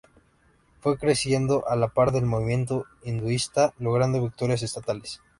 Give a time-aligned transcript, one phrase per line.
[0.79, 5.21] Fue creciendo a la par del movimiento hinduista logrando victorias estatales.